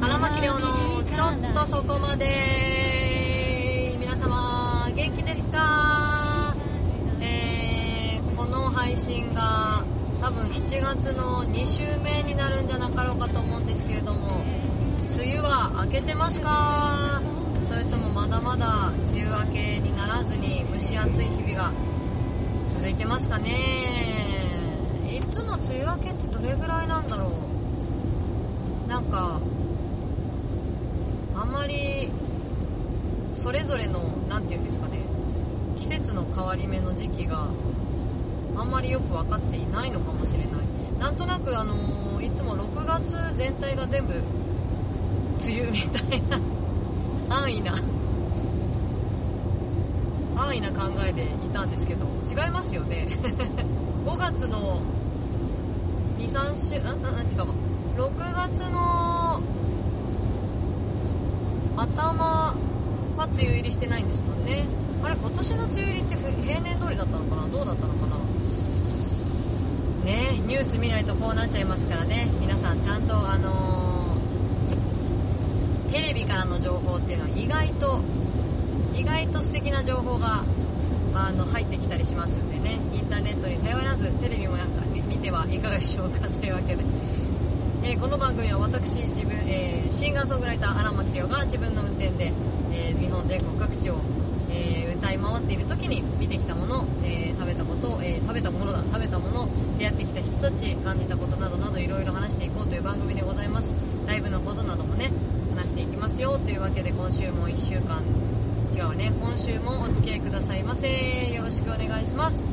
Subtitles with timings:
[0.00, 6.54] 荒牧亮のちょっとそこまで皆様元気ですか？
[7.20, 9.84] えー、この配信が
[10.20, 14.42] 多分7月の2週目になるんじゃなかろうかと思うんですけれども
[15.16, 17.20] 梅雨は明けてますか？
[17.68, 21.72] それともまだまだ梅雨明けにならずに蒸し暑い日々が
[22.74, 23.50] 続いてますかね？
[25.16, 27.30] いつも梅雨明けってどれぐらいなんだろ
[28.86, 28.88] う？
[28.88, 29.40] なんか
[31.56, 32.10] まり
[33.32, 34.98] それぞれの何て言うんですかね
[35.78, 37.48] 季節の変わり目の時期が
[38.56, 40.48] あんまりよく分かっていないのかもしれない。
[40.98, 46.40] なんとなくあのーいつも6月全体が全部梅雨みたいな
[47.28, 47.74] 安易な
[50.36, 53.08] 安易な考えでいたんですけど違いますよね。
[54.06, 54.80] 5月の
[56.18, 57.46] 23週うんうんうん違うわ。
[57.96, 59.40] 6月の
[61.76, 62.54] 頭
[63.16, 64.64] は梅雨入りしてないんですもんね。
[65.02, 67.48] あれ今年の梅雨入りって平年通りだったのかな？
[67.48, 68.16] どうだったのかな？
[70.04, 72.28] ねニュース見ないとこうなっちゃいますからね。
[72.40, 78.00] 皆さんちゃんとあのーテレビからの情報っていうのは意外と
[78.94, 80.44] 意外と素敵な情報が
[81.14, 82.78] あの入ってきたりしますんでね。
[82.92, 86.84] インターネットに頼らずテレビもなんか見てはいかがでしょうかというわけで、
[87.86, 92.32] えーこの番組は私自分、えーシンガーソングライター荒牧亮が自分の運転で、
[92.72, 94.00] えー日本全国各地を、
[94.50, 99.48] え歌い回っている時に見てきたもの、え食べたこと、え食べたものだ食べたもの
[99.78, 103.72] 出会ってきた人たち感じたことなどなどいろいろ話していこうという番組でございます。
[104.08, 105.12] ライブのことなどもね
[105.54, 108.02] 話していきますよというわけで今週も1週間
[108.74, 111.32] 違うね今週もお付き合いくださいませ。
[111.32, 112.45] よろしくお願いします。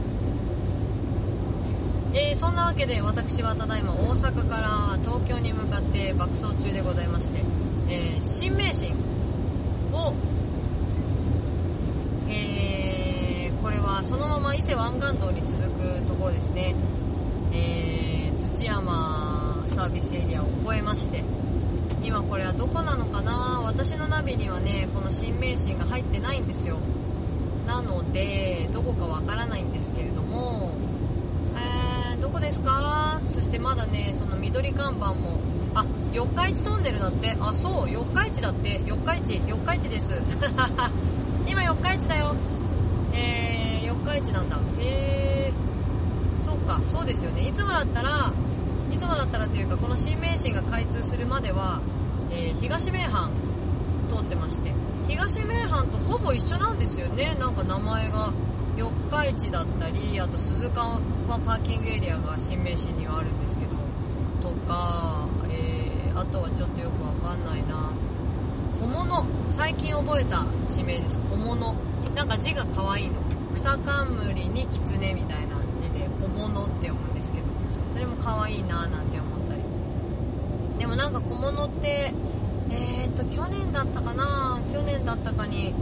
[2.16, 7.44] えーそんなわけで私はただいま大阪から東京に向かって爆走中でございまして、
[7.90, 8.92] えー新名神
[9.92, 10.14] を、
[12.30, 16.76] えーこれはそのまま伊勢湾岸道に続くところですね、
[17.52, 21.24] えー土山サービスエリアを越えまして
[22.04, 23.62] 今これはどこなのかな？
[23.64, 26.78] 私のナビにはねこの新名神が入ってないんですよ。
[27.66, 30.53] なのでどこかわからないんですけれども、
[32.34, 33.22] こですか？
[33.26, 35.38] そしてまだねその緑看板も
[35.76, 37.36] あ四日市トンネルだって。
[37.40, 38.82] あそう四日市だって。
[38.86, 40.14] 四日市四日市です。
[41.48, 42.36] 今四日市だよ。
[43.14, 44.58] えー、四日市なんだ。
[44.80, 45.54] へえ
[46.44, 47.48] そうかそうですよね。
[47.48, 48.32] いつもだったら
[48.92, 51.80] いつもだったらというかこの新名神が開通するまでは、
[52.32, 53.30] えー東名阪
[54.10, 54.72] 通ってまして。
[55.08, 57.36] 東名阪とほぼ一緒なんですよね。
[57.40, 58.32] なんか名前が。
[58.78, 61.00] 四日市だったりあと鈴鹿は
[61.46, 63.72] パーキングエリアが新名神にはあるんですけど
[64.42, 67.92] とか、えーあとはちょっとよくわかんないな。
[68.80, 69.26] 小物。
[69.50, 71.18] 最近覚えた地名です。
[71.28, 71.76] 小物。
[72.16, 73.14] なんか字が可愛いの。
[73.56, 77.46] 草冠に狐みたいな字で小物って読むんですけど
[77.94, 79.62] それも可愛いななんて思ったり。
[80.78, 82.14] でもなんか小物って
[82.70, 84.60] えーと去年だったかな。
[84.72, 85.74] 去年だったかに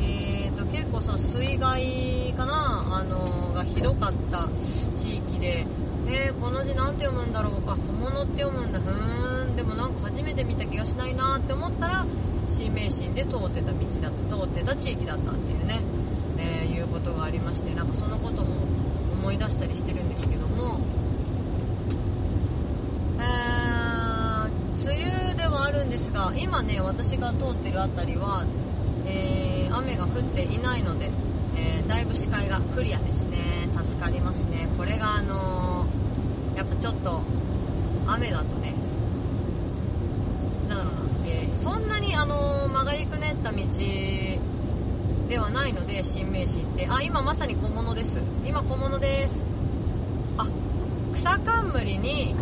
[0.00, 4.48] えーと結構その水害かなあのがひどかった
[4.96, 5.66] 地域で
[6.06, 7.54] えー、この字なんて読むんだろう。
[7.66, 8.78] あ小物って読むんだ。
[8.78, 9.56] ふーん。
[9.56, 12.04] でもなんか初めて見た気がしないなって思ったら
[12.50, 15.80] 新名神で通ってた道だ通ってた地域だったっていうね、
[16.38, 18.48] えーいうことがありましてなんかそのことも
[19.12, 20.80] 思い出したりしてるんですけども。
[23.18, 28.44] えー、梅雨ではあるんですが今ね私が通ってるあたりは、
[29.06, 31.10] えー雨が降っていないので、
[31.56, 33.68] えーだいぶ視界がクリアですね。
[33.76, 34.68] 助かりますね。
[34.78, 37.20] これがあのーやっぱちょっと
[38.06, 38.74] 雨だとね
[40.68, 43.58] なんだろうな、えーそんなにあのー曲がりくねった道
[45.28, 46.86] ではないので新名神って。
[46.88, 48.20] あ今まさに小物です。
[48.44, 49.42] 今小物です。
[50.38, 50.46] あ
[51.12, 52.34] 草冠に、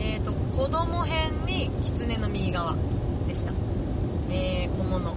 [0.00, 2.76] えー、と子供編に狐の右側
[3.28, 3.52] でした、
[4.30, 5.14] えー小物。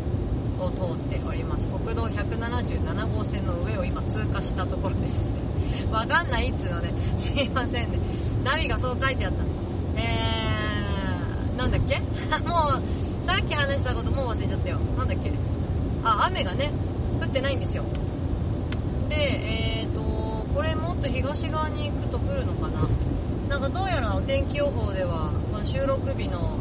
[0.60, 1.68] を通っております。
[1.68, 5.34] 国道177号線の上を今通過したところです。
[5.92, 6.92] わかんないっつうのね。
[7.18, 8.00] すいませんね。
[8.44, 9.44] ナビがそう書いてあった。
[9.96, 11.98] えー、なんだっけ？
[12.48, 14.78] もうさっき話したこともう忘れちゃったよ。
[14.98, 15.32] なんだっけ？
[16.04, 16.72] あ雨がね
[17.22, 17.84] 降ってないんですよ。
[19.10, 19.16] で
[19.82, 20.02] えーと
[20.56, 22.88] これもっと東側に行くと降るのかな。
[23.50, 26.58] なんかどうやらお天気予報ではこの収録日の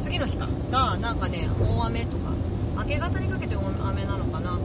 [0.00, 0.48] 次の日か。
[0.70, 2.32] がなんかね大雨とか。
[2.76, 4.52] 明け方にかけて大雨なのかな。
[4.52, 4.60] もう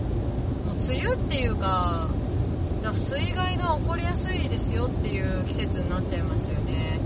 [0.88, 2.08] 梅雨っていうか
[2.94, 7.00] 水害が起こりやすいですよっていう季節になっちゃいましたよね。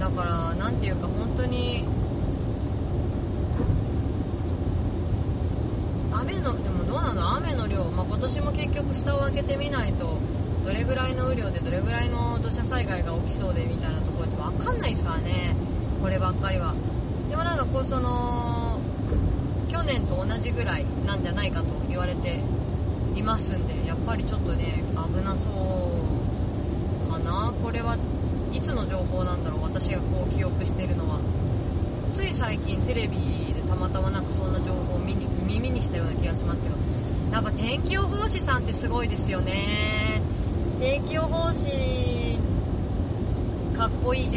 [0.00, 1.84] だからなんていうか本当に
[6.12, 7.36] 雨のでもどうなの？
[7.36, 10.16] 雨の量、まあ、今年も結局蓋を開けてみないと
[10.64, 15.54] どれぐらいの雨量でどれぐらいの土砂災害が起きそうでみたいなところって分かんないですからね。
[16.00, 16.74] こればっかりは。
[17.62, 18.80] でもなんかこその
[19.68, 22.40] 去年と同じぐらいなんじゃないかと言われて
[23.14, 27.52] いますんでやっぱりちょっとね危なそうかな。
[27.62, 27.96] これは
[28.52, 29.62] いつの情報なんだろう。
[29.62, 31.20] 私がこう記憶してるのは。
[32.12, 36.74] つい最近テレビでたまたまなんかそんな情報を耳耳にしたような気がしますけど。
[37.32, 40.20] やっぱ天気予報士さんってすごいですよね。
[40.80, 42.38] 天気予報士
[43.76, 44.30] かっこいい。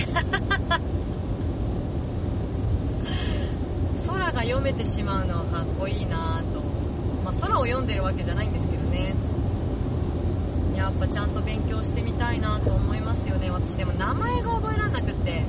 [4.05, 6.59] 空が読めてしまうのはかっこいいなと。
[7.23, 9.13] まあ空を読んでるわけじゃないんですけどね。
[10.75, 13.49] やっぱちゃんと勉強してみたいなと思いますよね。
[13.49, 15.43] 私でも名前が覚えらんなくって。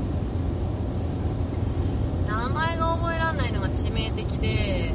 [2.27, 4.93] 名前が覚えらんないのが致命的で。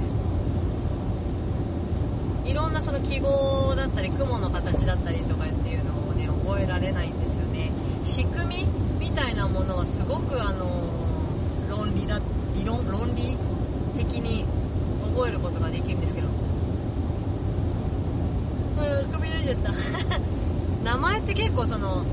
[2.45, 7.71] いろんなその記号だったり雲の形だったりとかっていうのをね覚えられないんですよね。
[8.03, 8.65] 仕組
[8.99, 10.67] みみたいなものはすごくあの
[11.69, 12.19] 論理だ
[12.53, 13.37] 理論論理
[13.95, 14.45] 的に
[15.15, 16.27] 覚えることができるんですけど。
[16.27, 16.31] う
[19.07, 19.71] ん首出ちゃった。
[20.83, 22.03] 名前って結構その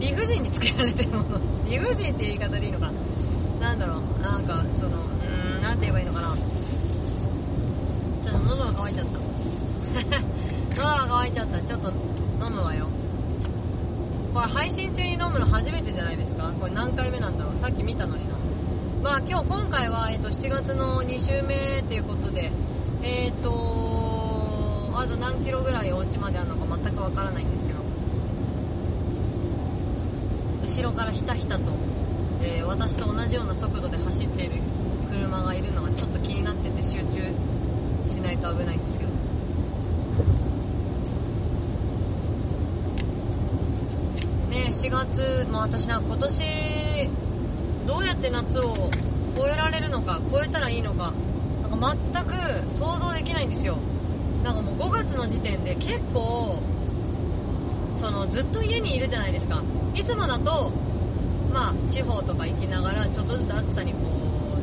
[0.00, 1.40] 理不尽につけられてるもの。
[1.68, 2.90] 理不尽っていう言い方でいいのか。
[3.60, 4.22] ななんだろう。
[4.22, 4.90] なんかその
[5.56, 6.34] うんなんて言えばいいのかな。
[8.22, 10.82] ちょっと喉が渇いちゃった。
[10.82, 11.60] 喉が渇いちゃった。
[11.60, 11.92] ちょっと
[12.44, 12.86] 飲むわよ。
[14.34, 16.50] これ配信中に飲むの初めてじゃないですか。
[16.58, 17.58] これ何回目なんだろう。
[17.58, 18.31] さっき見たのに
[19.02, 22.52] まあ今日今回は、えっと、7月の2週目っていうことで
[23.02, 23.50] えっ、と
[24.94, 27.80] あと何キロぐらいお家まであるのか全くわからないんですけど
[30.62, 31.64] 後ろからひたひたと、
[32.42, 34.62] えー私と同じような速度で走っている
[35.10, 37.34] 車がいるのがちょっと気になってて集中
[38.08, 39.10] しないと危ないんですけど。
[44.48, 46.42] ね4月もう私な今年
[47.86, 48.90] どうやって夏を
[49.36, 51.12] 超えられるのか超えたらいいのか
[51.70, 52.34] なんか全く
[52.78, 53.76] 想像できないんですよ。
[54.44, 56.60] なんかもう5月の時点で結構
[57.96, 59.62] そのずっと家にいるじゃないですか。
[59.94, 60.72] いつもだと
[61.52, 63.98] まあ地方とか行きながらちょっとずつ暑さにこ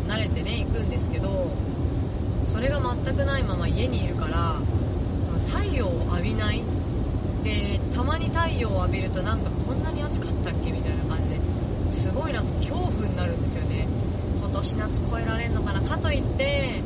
[0.06, 1.52] う慣れてね行くんですけど
[2.50, 4.56] それが全くないまま家にいるから
[5.22, 6.62] その太陽を浴びない。
[7.44, 10.72] でたまに太陽を浴びるとなんかこんなに暑かったっけ？
[10.72, 12.59] みたいな感じですごいなんか恐怖に
[13.20, 13.86] なるんですよね。
[14.40, 16.82] 今年夏超えられんのかなかといって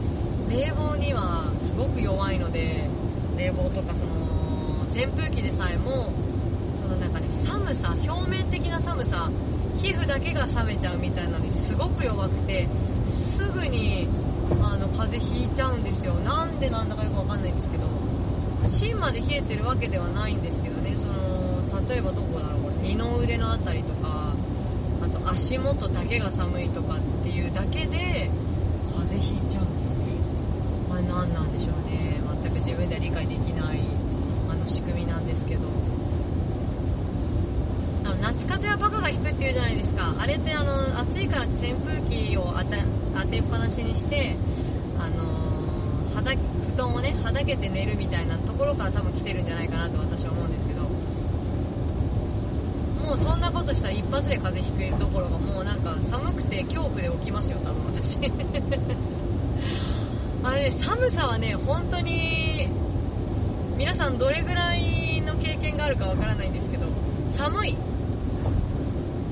[0.49, 2.89] 冷房にはすごく弱いので
[3.37, 6.11] 冷房とかその扇風機でさえも
[6.81, 9.29] そのなんかね寒さ表面的な寒さ
[9.77, 12.67] 皮膚だけが冷めちゃうみたいなのにすごく弱くて
[13.05, 14.07] すぐに
[14.61, 16.15] あの風邪ひいちゃうんですよ。
[16.15, 17.83] なんでなんだかよくわかんないんですけど
[18.67, 20.95] 芯まで冷えてるわけではないんですけどね。
[20.95, 23.92] その例えばどこだろうこれ二の腕のあたりと
[25.33, 28.29] 足元だけが寒いとかっていうだけで
[28.95, 29.67] 風邪ひいちゃうん
[30.91, 32.21] だよねあ何なんでしょうね。
[32.43, 33.79] 全く自分では理解できない
[34.47, 35.61] あの仕組みなんですけど。
[38.05, 40.13] あの夏風邪はバカが引くっていうじゃないですか。
[40.19, 42.83] あれってあの暑いからって扇風機を当て
[43.15, 44.35] 当てっぱなしにして
[44.99, 46.33] あのはだ
[46.75, 50.83] 布団をねはだけて寝るみたいなところから多分来てるんじゃないかなと私は思うんですけど。
[53.03, 58.17] もうそんなことしたら一発で風邪ひくところがもうなんか寒くて恐怖で起きますよ多分私。
[60.43, 62.67] あれね寒さはね本当に
[63.77, 66.85] 皆さんどれぐらいの経験があるかわからないんですけど
[67.29, 67.71] 寒い。
[67.71, 67.75] っ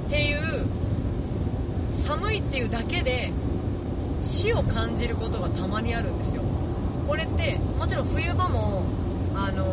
[0.10, 0.66] ていう
[1.94, 3.32] 寒いっていうだけで
[4.22, 6.44] 死を感じることがたまにあるんですよ。
[7.08, 8.84] これってもちろん冬場も
[9.36, 9.66] あの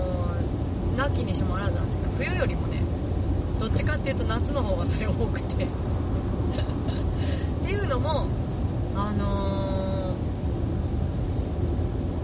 [0.94, 2.80] ー、なきにしもあらずなんですけど冬よりもね
[3.58, 5.64] どっちかっていうと夏の方がそれ多くて。
[5.64, 5.68] っ
[7.62, 8.26] ていうのも
[8.96, 10.14] あの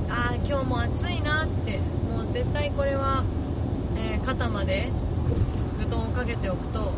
[0.08, 1.78] ー、あー今日も暑いなって
[2.10, 3.24] もう絶対これは、
[3.96, 4.88] えー肩まで
[5.78, 6.92] 布団をかけておくと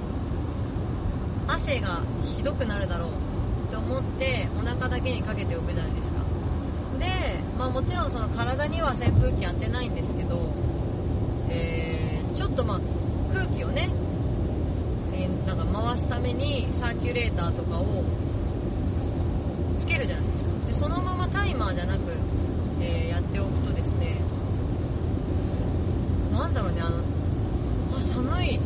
[1.49, 3.09] 汗がひどくなるだろう
[3.66, 6.21] って思ってお腹だけにかけておくじゃないですか。
[7.00, 10.38] で、まあ、もちろんその体には扇風機当てないんですけど、
[11.49, 12.81] えーちょっとまあ
[13.33, 13.88] 空気をね、
[15.46, 18.04] なんか回すためにサーキュレーターとかを
[19.78, 20.50] つけるじゃないですか。
[20.66, 22.00] でそのままタイマーじゃなく、
[22.80, 24.16] えーやっておくとですね
[26.32, 26.98] なんだろうねあの
[27.96, 28.60] あ寒いっ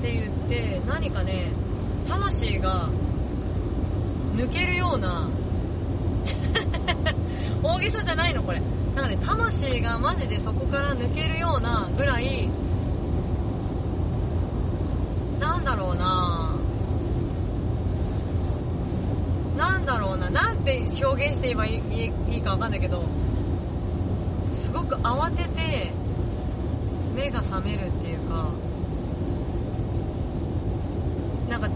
[0.00, 1.48] て言って何かね
[2.08, 2.88] 魂が
[4.36, 5.28] 抜けるような
[7.62, 8.62] 大げさじゃないのこれ。
[8.94, 12.48] なんかね魂がマジでそこから抜けるようなぐらい
[15.64, 16.54] なんだろうな。
[19.56, 20.28] なんだろうな。
[20.28, 21.80] なんて表現して言えばいい
[22.30, 23.06] いいかわかんないけど
[24.52, 25.90] すごく慌てて
[27.14, 28.50] 目が覚めるっていうか
[31.48, 31.70] なんか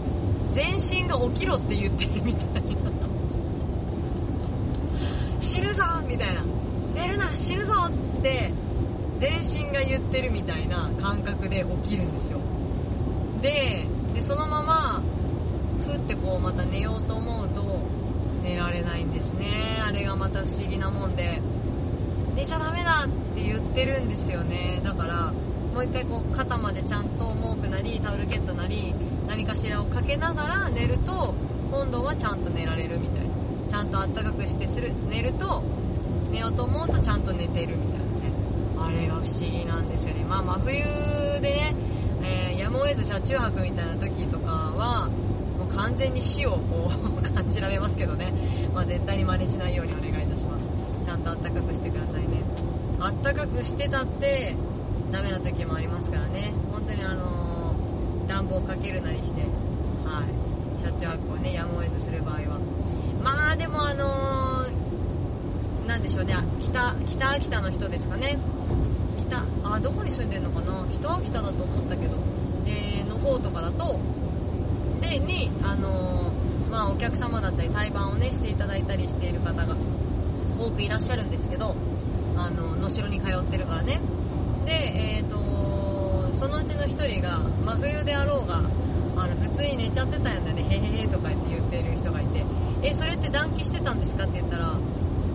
[0.51, 2.61] 全身が起きろって言ってるみたいな。
[5.41, 6.43] 死ぬぞみたいな。
[6.93, 7.91] 寝るな死ぬぞっ
[8.21, 8.53] て
[9.17, 12.48] 全身が言ってるみたいな感覚で起きるんですよ。
[13.41, 15.01] ででそのまま
[15.85, 17.63] ふってこうまた寝ようと思うと
[18.43, 19.47] 寝られないんですね。
[19.85, 21.41] あれがまた不思議なもんで。
[22.35, 24.79] 寝ちゃダメだって言ってるんですよね。
[24.83, 25.33] だから
[25.73, 28.93] もう一回こう肩までちゃんと毛布なりタオルケットなり
[29.27, 31.33] 何かしらをかけながら寝ると
[31.69, 33.29] 今度はちゃんと寝られるみたいな。
[33.67, 35.61] ちゃんとあったかくしてする寝ると
[36.31, 38.09] 寝ようと思うとちゃんと寝てるみたいなね。
[38.79, 40.23] あれが不思議なんですよね。
[40.23, 40.83] まあ真冬
[41.41, 41.75] でね、
[42.69, 45.09] やむを得ず車中泊みたいな時とかは
[45.57, 48.31] もう完全に死をこう 感じられますけどね、
[48.75, 50.67] まあ、絶対に真似しないようにお願いいたします。
[51.03, 52.43] ちゃんとあったかくしてくださいね。
[52.99, 54.55] あったかくしてたって
[55.11, 56.53] ダメな時もありますからね。
[56.71, 59.41] 本当にあのー、暖房かけるなりして
[60.05, 60.79] はい。
[60.79, 62.41] 車中泊をねやむを得ずする場合は。
[63.23, 66.35] まあでもあのー、なんでしょうね。
[66.61, 68.37] 北北秋田の人ですかね。
[69.17, 70.85] 北あどこに住んでるのかな。
[70.93, 72.29] 北秋田だと思ったけど、
[73.19, 73.99] 方とかだと
[75.01, 79.75] でにあのー、まあお客様だったり対バンをねしていただいたりしている方が
[80.59, 81.75] 多くいらっしゃるんですけど
[82.35, 83.99] あの能代に通ってるからね。
[84.65, 84.73] で、
[85.17, 90.63] えーと、そのうちの1人が真冬であろうがあの普通に寝ちゃってたんだよね。
[90.69, 92.43] へへへとか言って言ってる人がいて。
[92.81, 94.73] えそれって暖気してたんですかって言ったら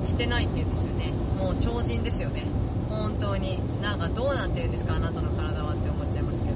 [0.07, 1.13] してないって言うんですよね。
[1.39, 2.45] もう超人ですよね。
[2.89, 3.59] 本当に。
[3.83, 4.95] なんかどうなってるんですか？
[4.95, 6.55] あなたの体はって思っちゃいますけど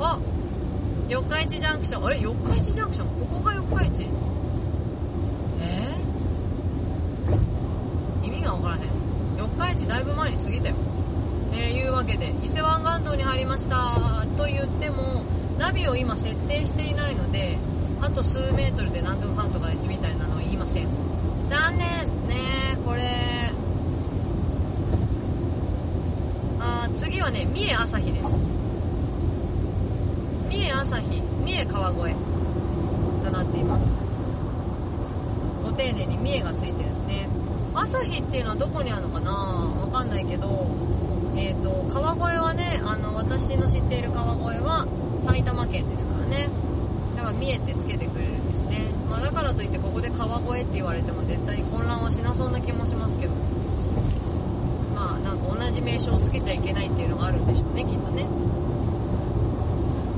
[0.00, 0.18] あ
[1.06, 2.06] 四日市ジャンクション。
[2.06, 2.18] あれ？
[2.20, 3.06] 四日市ジャンクション？
[3.20, 4.06] ここが四日市？
[5.60, 5.94] え？
[8.22, 8.82] ー、意味がわからへん。
[9.36, 10.74] 四日市だいぶ前に過ぎたよ。
[11.52, 14.24] えー、いうわけで伊勢湾岸道に入りました。
[14.36, 15.22] と言っても
[15.58, 17.58] ナビを今設定していないので
[18.00, 20.88] あと数メートルで何分半とかですみたいなのは言いません。
[21.48, 21.88] 残念。
[22.28, 23.02] ねこれ。
[26.58, 28.53] あ次はね三重朝日です。
[30.74, 32.16] 朝日三重川越
[33.24, 33.86] となっています
[35.64, 37.28] ご丁寧に三重がついてですね
[37.74, 39.32] 朝日っていうのはどこにあるのかな？
[39.32, 40.66] わかんないけど
[41.36, 44.86] えっ、ー、と、川越はね、あの、私の知っている川越は
[45.20, 46.48] 埼玉県ですからね。
[47.16, 48.82] だから見えてつけてくれるんですね。
[49.10, 53.32] まあだからといってここで川越って言われても絶対に混乱はしなそうな気もしますけど。
[54.94, 58.26] まあなんか同じ名称をつけちゃいけないっていうのがあるんでしょうね、きっとね。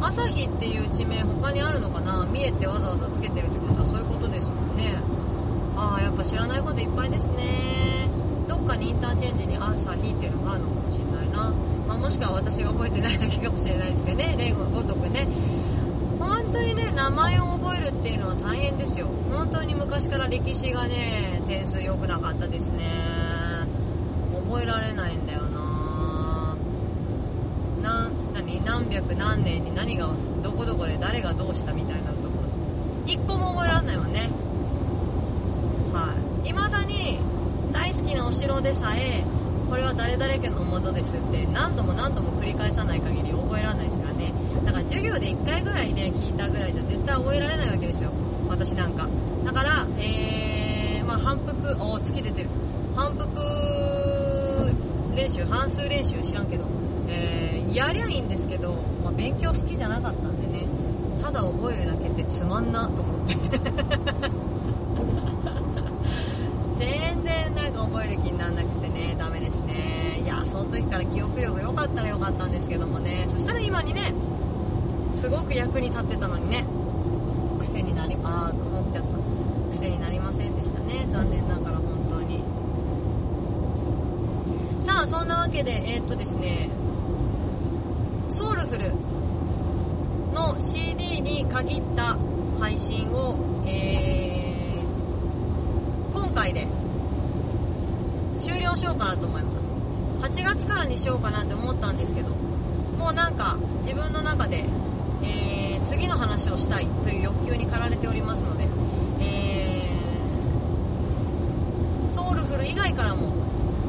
[0.00, 2.26] 朝日っていう地名他にあるのかな？
[2.30, 4.94] 三重ってわざわざつけてるってことはそういうことですもんね。
[5.76, 8.08] ああ、やっぱ知らないこといっぱいですね。
[8.48, 11.52] どっかにインターチェンジに朝日っていうのがあるのかもしれないな。
[11.88, 15.26] まあ、もしくは私が覚えてないだけかもしれないですけどね、例ごとくね。
[16.18, 19.08] 本当にね、名前を覚えるっていうのは大変ですよ。
[19.30, 22.84] 本当に昔から歴史がね、点数良くなかったですね。
[24.48, 26.56] 覚えられないんだよな
[27.82, 28.08] な、
[28.66, 30.10] 何百何年に何が、
[30.42, 32.28] どこどこで誰がどうしたみたいなとこ。
[33.06, 34.28] 一個も覚えられないわね。
[35.94, 36.12] は
[36.44, 36.48] い。
[36.48, 37.18] 未だに、
[37.72, 39.24] 大好きなお城でさえ
[39.68, 44.32] これは誰々家の元ですって何度も何度も繰り返さない限り覚えられないですからね
[44.64, 48.10] だから授業で1回ぐらいね聞いたぐらいじゃ絶対覚えられないわけですよ
[48.48, 49.08] 私なんか
[49.44, 52.48] だからえー、まあ反復お月出てる
[52.94, 53.26] 反復
[55.14, 56.64] 練習半数練習知らんけど
[57.08, 58.72] えー、やりゃいいんですけど、
[59.04, 60.66] まあ、勉強好きじゃなかったんでね
[61.20, 63.36] ただ覚えるだけってつまんなと思って
[66.78, 70.20] 全然なんか覚える気にならなくてね、ダメですね。
[70.22, 74.12] いや、その時から記憶力良かったら良かったんですけどもね、そしたら今にね、
[75.14, 76.64] すごく役に立ってたのにね、
[77.60, 79.76] 癖になり、あー、曇っちゃった。
[79.76, 81.06] 癖になりませんでしたね。
[81.10, 82.42] 残念ながら本当に。
[84.82, 86.68] さあ、そんなわけで、えー、っとですね、
[88.36, 88.92] ソウルフル
[90.34, 92.18] の CD に限った
[92.60, 96.66] 配信を、えー、回で
[98.38, 100.42] 終了しようかなと思います。
[100.42, 102.28] 8月からにしようかなって思ったんですけど
[102.98, 104.66] もうなんか自分の中で、
[105.22, 108.68] えー、次の話をしたいという欲求に駆られておりますので、
[109.20, 113.32] えー、ソウルフル以外からも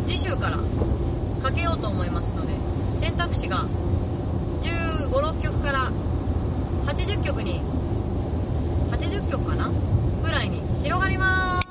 [0.06, 0.60] 次週から
[1.44, 2.54] かけようと思いますので
[2.98, 3.66] 選択肢が
[5.08, 5.92] 5 6曲から
[6.86, 7.62] 80曲に
[8.92, 9.72] 80曲かな？
[10.22, 11.68] ぐらいに広がります。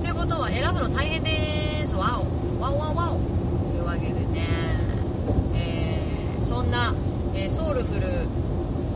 [0.00, 1.94] ということは選ぶの大変です。
[1.94, 2.62] わお。
[2.62, 3.18] わおわおわお。
[3.68, 4.46] というわけでね、
[5.54, 6.94] えー、そんな、
[7.34, 8.08] えー、ソウルフル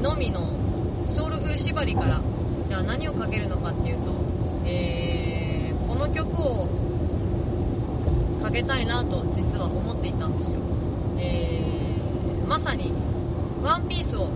[0.03, 0.49] のみの
[1.05, 2.21] ソウルフル縛りから
[2.67, 4.13] じゃあ何をかけるのかっていうと、
[4.65, 6.69] えー、この曲を
[8.43, 10.61] かけたいなと実は思っていたんですよ、
[11.19, 12.93] えー、まさに
[13.63, 14.29] ワンピースを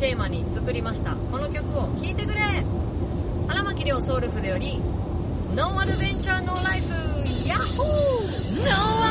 [0.00, 1.14] テーマに作りました。
[1.30, 2.40] この曲を聴いてくれ。
[3.48, 4.78] 荒牧亮ソウルフでより
[5.54, 6.88] No Adventure No Life
[7.48, 9.07] ヤッホー！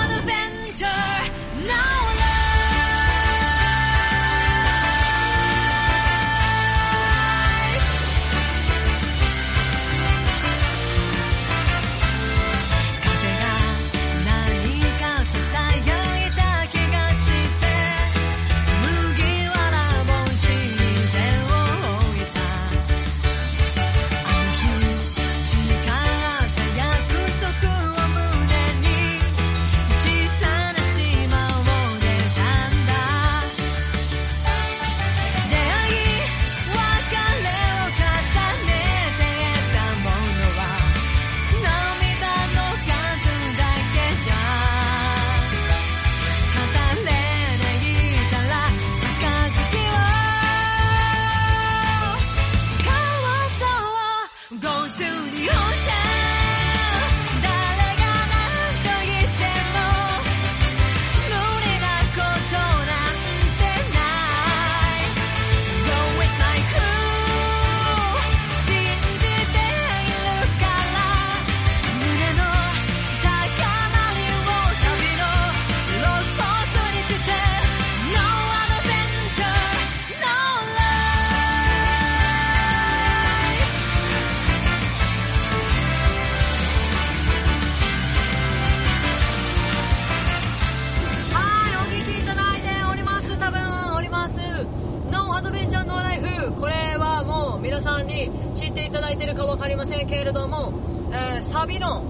[100.02, 100.72] え、けれども、
[101.12, 102.04] えー、サビの、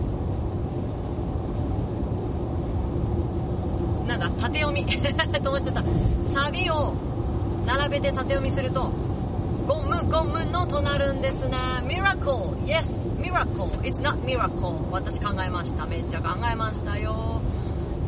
[4.08, 4.86] なんだ、縦読み。
[5.42, 5.84] と思っちゃった。
[6.34, 6.94] サビを
[7.66, 8.92] 並べて縦読みすると、
[9.68, 11.58] ゴムゴムのとなるんですね。
[11.86, 12.98] ミラコル !Yes!
[13.20, 15.86] ミラコル !It's not ミラコル私考えました。
[15.86, 17.42] めっちゃ考えましたよ。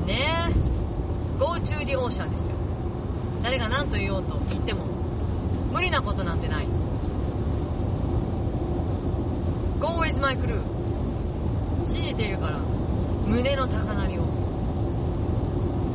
[0.06, 1.40] ねえ。
[1.40, 2.56] Go to the ocean ですよ。
[3.44, 4.86] 誰が何と言おうと言っても、
[5.72, 6.79] 無理なことなんてない。
[9.80, 10.62] Go with my crew.
[11.86, 12.58] 信じているから、
[13.26, 14.24] 胸の高鳴りを、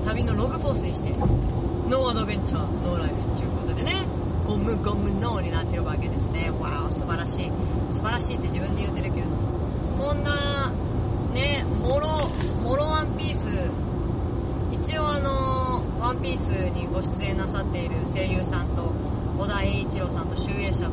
[0.07, 4.07] 旅のログポーズにして、 No adventure, no life っていうことでね、
[4.47, 6.51] ゴムゴムのになってるわけですね。
[6.51, 7.53] わー、素晴らしい。
[7.91, 9.33] 素晴らしいって自分で言ってるけれど。
[10.03, 10.73] こんな
[11.35, 12.09] ね、もろ、
[12.63, 13.49] もろワンピース、
[14.73, 18.93] 一応あの、ワンピースにご出演なさっている声優さんと、
[19.39, 20.91] 小田栄一郎さんと集英社と、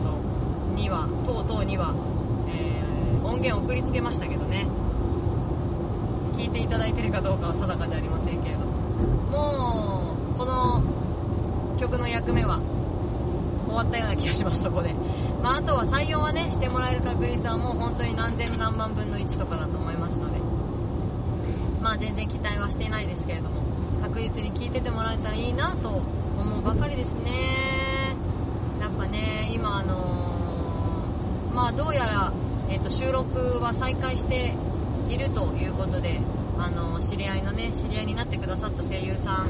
[0.75, 2.20] には、等々には、えー、
[3.23, 4.65] 音源送りつけましたけどね、
[6.37, 8.71] 聞いていただいてるかどうかは定かでありませんけれども、
[9.31, 10.83] もう、この
[11.79, 12.59] 曲の役目は、
[13.67, 14.93] 終わったような気がします、そこで。
[15.41, 20.39] まあ、あとは採用はね、してもらえる確率はもう本当に何千何万分の1とかだと思いますので、
[21.81, 23.61] まあ全然期待はしていないですけれども、
[24.01, 27.31] 確実に聞いててもらえたらいいなと思うばかりですね。
[28.79, 32.31] やっぱね、今あのー、まあどうやら、
[32.71, 34.53] えっ、と収録は再開して
[35.09, 36.21] いるということで、
[36.57, 39.49] あの、知り合いのね、知り合いになってくださった声優さん、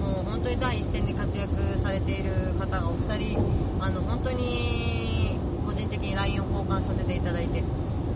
[0.00, 3.38] もう本当に第一線で活躍されている方がお二人、
[3.80, 7.62] あの、本当に個人的に LINE を交換させていただいて、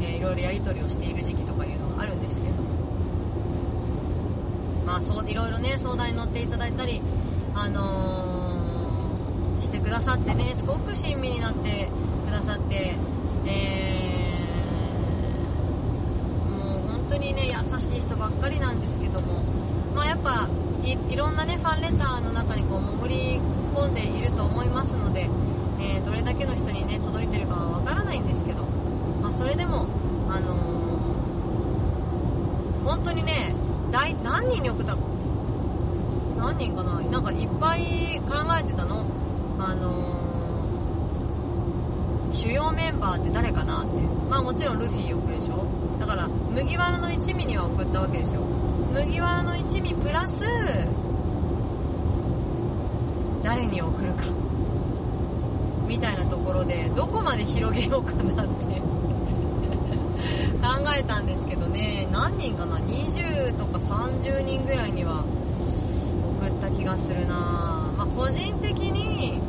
[0.00, 2.62] えー、いろいろやり取りをしている時期とかいうのがあるんですけど。
[4.86, 7.00] まあそういろいろね相談に乗っていただいたり
[7.54, 11.88] あのー、してくださってねすごく親身になって
[12.26, 12.96] くださって
[13.44, 19.42] えー、もう本当にね優しい人ばっかりなんですけども
[19.94, 20.48] まあやっぱ
[20.83, 23.40] いろんなねファンレターの中にこう潜り
[23.75, 25.29] 込んでいると思いますので、
[25.79, 28.64] えー、どれだけの人にね届いてるかはわからないんですけど、
[29.22, 29.87] まあ、それでも
[30.31, 33.55] あのー、本当にね
[33.90, 35.03] 大何人に送ったの？
[36.38, 36.98] 何人かな？
[37.01, 39.05] なんかいっぱい考えてたの。
[39.61, 40.22] あのー
[42.33, 45.66] 主要メンバーって誰かなってまあもちろんルフィ送るでしょ？
[46.01, 48.40] だから麦わらの一味には送ったわけですよ。
[48.92, 50.45] 麦わらの一味プラス
[53.42, 54.25] 誰に送るか。
[55.87, 58.83] みたいなところでどこまで広げようかなって。
[60.62, 62.09] 考えたんですけどね。
[62.12, 65.25] 何人かな？20とか30人ぐらいには
[66.40, 67.35] 送った気がするな。
[67.97, 69.40] まあ個人的に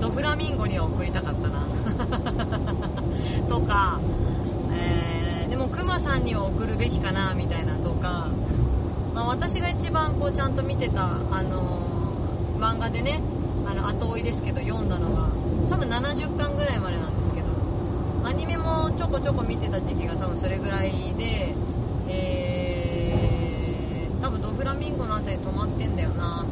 [0.00, 1.66] ドフラミンゴには送りたかったな。
[3.48, 3.98] とか、
[4.72, 8.28] えー、でもクマさんには送るべきかなみたいなとか、
[9.14, 11.88] まあ、私が一番こうちゃんと見てた、あのー
[12.58, 13.20] 漫画でね
[13.66, 15.30] あの後追いですけど読んだのが
[15.70, 17.46] 多分70巻ぐらいまでなんですけど
[18.24, 21.54] アニメもちょこちょこ見てた時期が多分それぐらいで、
[22.08, 26.44] えー、多分ドフラミンゴのあたり止まってんだよな。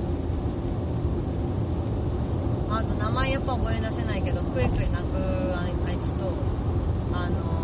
[2.87, 4.96] と名前やっぱ覚え出せないけどクエクエ泣く
[5.57, 6.25] あいつと
[7.12, 7.57] あのー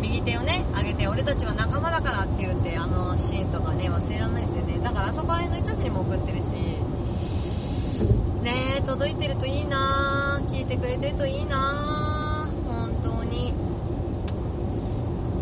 [0.00, 4.78] 右手をね上げて俺たちは仲間だからって言ってあのシーンとかね忘れられないですよね。
[4.82, 6.52] だからあそこら辺の人たちにも送ってるし
[8.42, 13.52] ねえ届いてるといいな聞いてくれてるといいな本当に。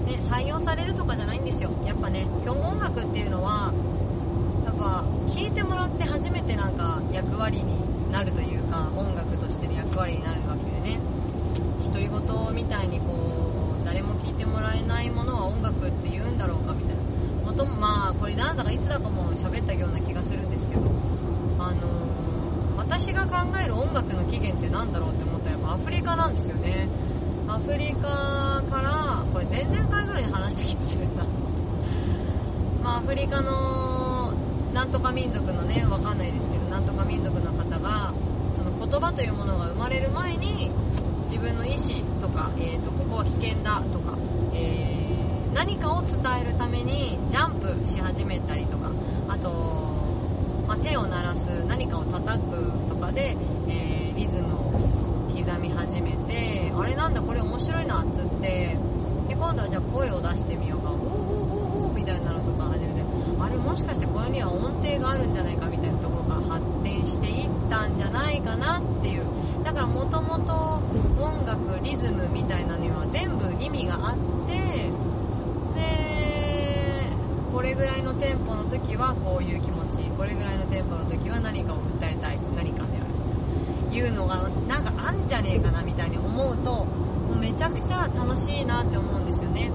[0.06, 1.70] ね採用されるとかじゃないんですよ。
[1.86, 3.72] やっぱね今日音楽っていうのは
[4.64, 10.98] やっぱ聴いてもらって初めてなんか役割になるというか音楽としての役割になるわけでね。
[11.84, 17.02] 独り言みたいにこう誰も聴いてもらえないものは音楽って言うんだろうかみたいな。
[17.44, 20.82] こともまあこれなんだかいつだかも喋ったような気がするんですけど。
[21.58, 21.98] あのー
[22.78, 26.88] 私が考える音楽の起源って何だろうって思ったらやっぱアフリカなんですよね。
[27.46, 31.24] アフリカからこれ前々回ぐらいに話した気がするな。
[32.82, 33.87] まあアフリカの
[34.78, 38.14] なんとか民族のねわかんないですけどなんとか民族の方が
[38.56, 40.70] その言葉というものが生まれる前に
[41.24, 44.16] 自分の意思とか、えー、とここは危険だとか、
[44.54, 45.08] えー
[45.52, 48.92] 何かを伝えるためにジャンプし始めたりとか
[49.28, 49.50] あと、
[50.68, 53.36] まあ、手を鳴らす何かを叩くとかで、
[53.66, 58.76] えーリズムを刻み始めてあれなんだこれ面白いなっつって
[59.28, 62.97] で今度はじゃあ声を出してみようかおーおーおーおーみたいなのとか始めて
[63.40, 69.22] あれもしかしてこれには音程があるんじゃないかみたいなところから発展していったんじゃないかなっていう。
[69.64, 70.80] だからもともと
[71.22, 74.54] 音楽リズムみたいなのには全部意味があって
[75.74, 77.12] で
[77.52, 86.86] これぐらいのテンポの時はこういう気持ちこれぐらいのテンポの時は何かを訴えたい何かであるいうのがなんかあんじゃねえかなみたいに思うと
[87.40, 89.70] めちゃくちゃ楽しいなって思うんですよね。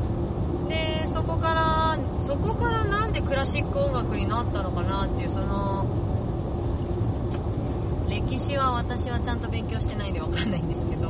[0.73, 5.85] でそこからそこからなんでクラシック音楽になったのかなっていうその
[8.09, 11.09] 歴史は私はちゃんと勉強してないんでわかんないんですけど、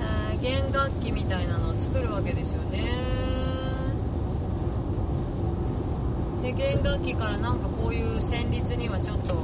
[0.00, 2.90] えー弦楽器みたいなのを作るわけですよね。
[6.42, 9.34] で弦楽器からなんかこういう旋律にはちょっと、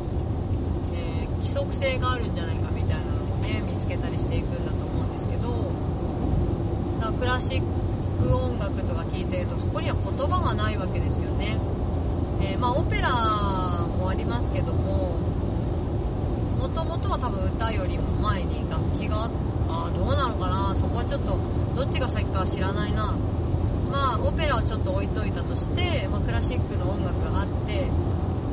[0.94, 5.50] えー規則性があるんじゃないかみたいなのをね見つけたりしていくんだと思うんですけど
[6.98, 7.66] だからクラシック
[8.34, 11.58] 音楽とか聴いてるとそこには言葉がないわけですよね、
[12.40, 13.10] えーまあオペラ
[13.86, 15.18] もありますけども
[16.58, 19.30] もともとは多分歌よりも前に楽器があ
[19.68, 21.38] あどうなのかなそこはちょっと
[21.76, 23.14] どっちが先かは知らないな。
[23.90, 27.88] まあオペラをちょっと置いといたとして、まあ、クラシックの音楽があって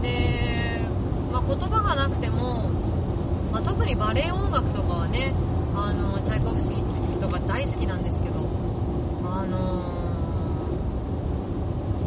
[0.01, 0.79] で、
[1.31, 2.69] まあ、言葉がなくても、
[3.51, 5.33] まあ、特にバレエ音楽とかはね
[5.75, 8.32] あのチャイコフスキーとか大好きなんですけど
[9.43, 9.57] あの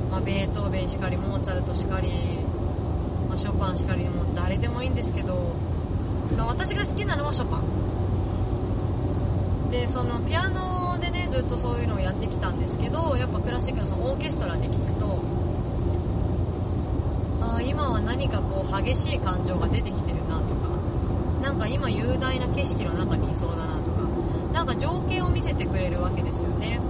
[0.09, 2.39] ーまあ、ベートーベンしかりモーツァルトしかり、
[3.29, 5.55] まあ、ショパンしかりも誰でもいいんですけど、
[6.35, 7.65] まあ私が好きなのはショパン。
[9.71, 15.21] でそのピアノでねずっとそういうのをやってきたんですけどやっぱクラシックのそのオーケストラで聴くと
[17.43, 20.69] ああ今は何かこう激しい感情が出てきてるなとか
[21.43, 24.03] なんか今雄大な景色の中にいそうだなとか
[24.53, 26.81] なんか情景を見せてくれるわけですよね。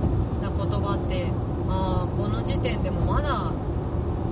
[0.57, 1.27] 言葉って
[1.69, 3.53] あこの時点でもまだ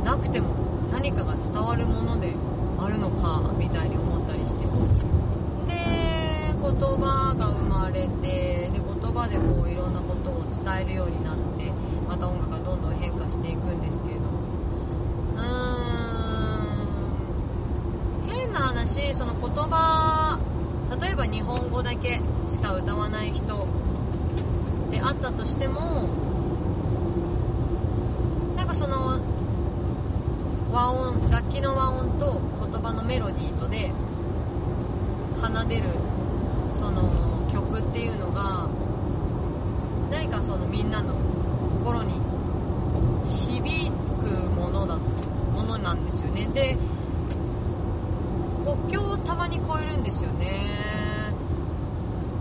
[0.04, 0.54] なくても
[0.92, 2.32] 何かが伝わるもので
[2.78, 4.64] あるのかみたいに思ったりして。
[4.64, 4.70] で
[6.60, 8.82] 言葉が生まれてで言
[9.12, 11.70] 葉でこういろんなことを伝えるようになって
[12.08, 14.22] また音楽がどんどん変化していくんですけれど。
[14.22, 14.28] も
[15.36, 15.42] うー
[18.30, 18.34] ん。
[18.34, 20.38] 変な話その言葉
[21.00, 23.66] 例えば日本語だけしか歌わない人
[24.94, 26.08] であったとしても
[28.56, 29.20] なんかその
[30.70, 33.90] 和音楽器の和音と言葉のメロディーとで
[35.34, 35.82] 奏でる
[36.78, 37.10] その
[37.52, 38.68] 曲っていうのが
[40.12, 41.14] 何かそのみんなの
[41.84, 42.14] 心に
[43.26, 43.90] 響
[44.22, 46.46] くものだものなんですよね。
[46.54, 46.76] で
[48.64, 51.03] 国境をたまに越えるんですよね。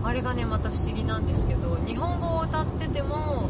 [0.04, 3.48] あれがねまた不思議なんですけど日本語を歌ってても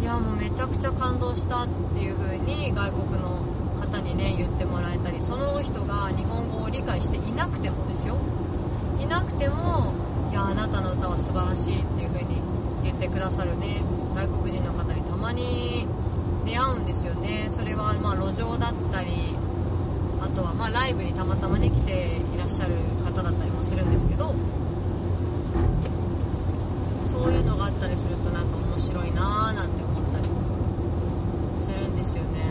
[0.00, 3.42] いやもうめちゃくちゃ感動したっていう風に外国の
[3.80, 8.16] 方にね言ってもらえたりその人が日本語を理解していなくてもですよ。
[9.00, 9.92] いなくても
[10.30, 12.40] いやあなたの歌は素晴らしいっていう風に
[12.84, 13.82] 言ってくださるね
[14.14, 15.86] 外国人の方にたまに
[16.44, 17.48] 出会うんですよね。
[17.50, 19.34] それはまあ路上だったり
[20.20, 24.34] あとはまあライブにたまたまね来ていらっしゃる方だったりもするんですけど
[27.22, 30.24] そういうのがあったりするとなんか面白いなーなんて思ったり
[31.64, 32.42] するんですよね。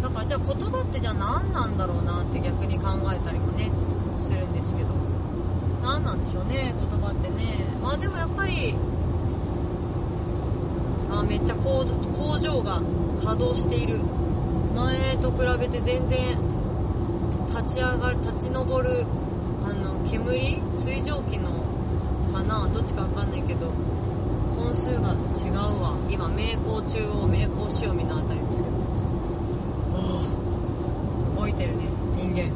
[0.00, 3.68] だからじゃあ言葉ってじゃあ何なんだろうなって逆に考えたりもね
[4.16, 4.90] するんですけど。
[5.82, 7.66] 何なんでしょうね言葉ってね。
[7.82, 8.76] まあでもやっぱり
[11.10, 11.84] あめっちゃ工
[12.16, 12.80] 工場が
[13.16, 13.98] 稼働している。
[14.76, 16.38] 前と比べて全然
[17.48, 19.04] 立ち上がる立ち上る
[19.64, 21.50] あの煙水蒸気の
[22.32, 22.66] かな？
[22.72, 23.70] どっちかわかんないけど。
[24.56, 25.94] 本数が違うわ。
[26.10, 28.74] 今名工中央名工潮見のあたりですけど。
[31.36, 31.88] 動いてるね。
[32.16, 32.50] 人間。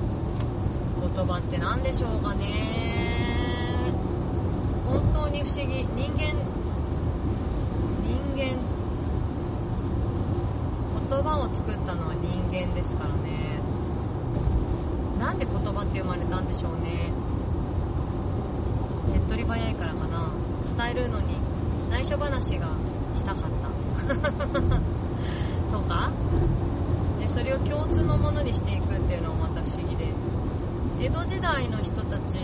[1.15, 2.47] 言葉って何でしょうかね。
[4.87, 5.87] 本当に不思議。
[5.97, 6.35] 人間。
[8.03, 8.57] 人間。
[11.09, 13.61] 言葉を作ったのは人間ですからね。
[15.19, 17.13] なんで言葉って生まれたんでしょうね。
[19.29, 20.31] 手っ取り早いからかな。
[20.77, 21.37] 伝えるのに
[21.91, 22.69] 内緒話が
[23.17, 24.15] したかった。
[25.77, 26.11] とか。
[27.21, 30.13] でそれを共通のものにしていくっていうのもまた不思議で。
[30.99, 32.39] 江戸時代の人たち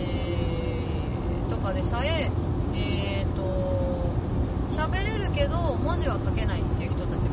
[1.49, 2.29] とかでさえ
[2.75, 3.41] えっ、ー、と
[4.69, 7.27] 喋れるけど文字は書けないっていう人たち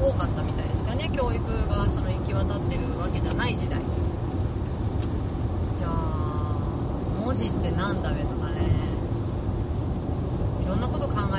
[0.00, 1.10] も多かったみたいですかね。
[1.12, 3.78] 教育がその行き渡ってるわけじゃない時代。
[5.76, 6.26] じゃあ
[7.22, 8.62] 文字ってなんだべとかね
[10.64, 10.80] いろん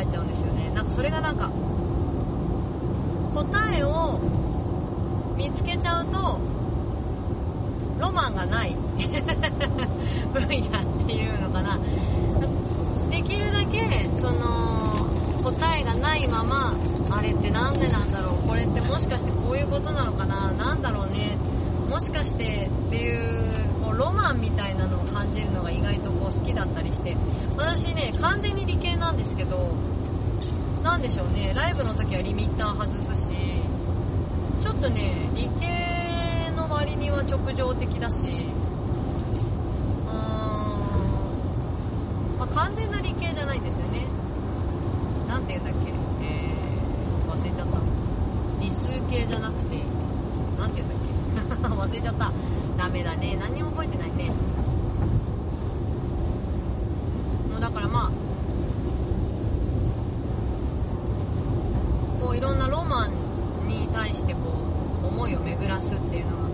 [0.07, 0.69] なこと考えちゃうんですよね。
[0.73, 1.49] なんかそれがなんか
[3.33, 4.19] 答えを
[5.35, 6.39] 見つけちゃうと
[7.99, 8.75] ロマンがない。
[10.33, 11.79] 分野っていうのかな。
[13.09, 15.07] できるだけその
[15.43, 16.73] 答えがないまま
[17.09, 18.47] あれってなんでなんだろう。
[18.47, 20.51] これってもしかしてこういうことなのかな。
[20.51, 21.37] なんだろうね。
[21.89, 23.51] もしかしてっていう
[23.83, 27.15] こうロマンみたいなのを感じるのが意外とこう好きだったりして。
[27.57, 29.71] 私ね完全に理系なんですけど
[30.87, 31.51] なんでしょうね。
[31.53, 33.33] ライブの時はリミッター外すし。
[34.61, 38.25] ちょっとね理系の割には直情的だし。
[38.25, 40.15] うーん、
[42.39, 44.05] まあ、完全な理系じゃないんですよね。
[45.27, 45.91] なんて言うんだっけ。
[46.23, 47.79] えー、忘れちゃった。
[48.61, 49.75] 理数系じゃなくて。
[50.57, 51.67] なんて言うんだっけ。
[51.67, 52.31] 忘れちゃった。
[52.77, 53.35] ダメだね。
[53.37, 54.31] 何にも覚えてないね
[57.51, 58.27] もうだからまあ
[62.27, 64.39] こういろんなロマンに対してこ
[65.01, 66.49] う思いを巡らすっていうのが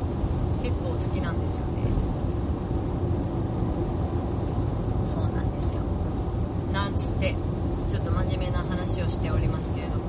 [0.62, 1.66] 結構好きなんですよね。
[5.04, 5.82] そうなんですよ。
[6.74, 7.36] なんつって
[7.88, 10.04] ちょっと真面目な話をしておりますけれども。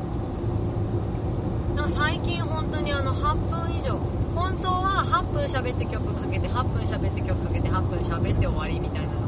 [1.76, 3.98] なんか最近本当にあの8分以上。
[4.34, 9.26] 本当は8分喋って曲かけて8分喋って曲かけて8分喋って終わりみたいなのが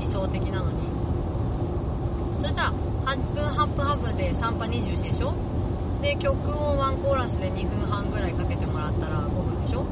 [0.00, 0.84] 理想的なのに。
[2.42, 2.72] そしたら
[3.06, 5.34] 8分8分8分で3波21でしょ？
[6.02, 9.84] で曲をワンコーラスで2分半ぐらいかけてもらったら5分でしょ？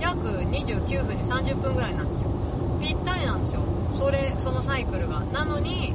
[0.00, 2.30] 約29分で30分ぐらいなんですよ。
[2.80, 3.62] ぴったりなんですよ。
[3.96, 5.20] それそのサイクルが。
[5.20, 5.94] なのに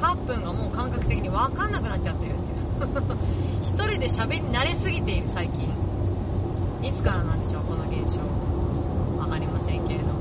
[0.00, 3.18] 8分がもう感覚的に分かんなくなっちゃってるっていう。
[3.62, 5.68] 一人で喋り慣れすぎている最近。
[6.82, 8.20] いつからなんでしょうこの現象。
[9.20, 10.12] 分かりませんけれども。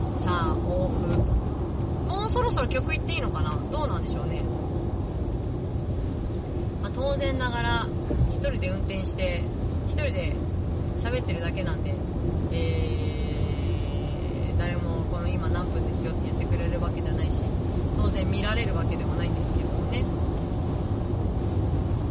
[0.00, 1.46] さあオフ。
[2.06, 3.50] もうそろそろ曲いっていいのかな？
[3.70, 4.42] どうなんでしょうね、
[6.82, 7.86] まあ、当然ながら
[8.30, 9.42] 一人で運転して
[9.86, 10.34] 一人で
[10.98, 11.94] 喋ってるだけなんで
[12.52, 17.42] えー、誰もこの今何分ですよって言ってくれるわけじゃないし
[17.96, 20.04] 当然見られるわけでもないんですけどもね。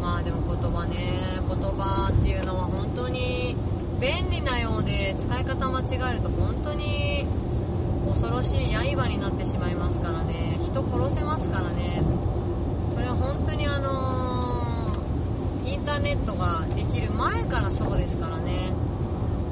[0.00, 3.56] まあでも言葉ね言葉っていうのは本当に
[4.00, 7.26] 便利なようで使い方間違えると本当に
[8.08, 10.58] 恐ろしい刃になってしまいますからね。
[10.62, 12.02] 人殺せますからね。
[12.92, 14.35] それは本当にあのー、
[15.86, 18.72] ターネットができる前からそうですからね。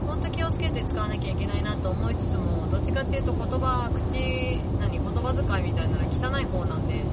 [0.06, 7.04] 本当気をつけて使わなきゃいけないなと思いつつもどっちかっていうと言葉口何言葉遣いみたいなの汚い方なんで。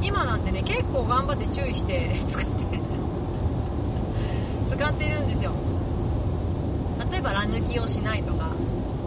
[0.00, 2.64] 今なんてね結構頑張って注意して 使って
[4.68, 5.52] 使ってるんですよ。
[7.10, 8.50] 例えば「ら抜きをしない」とか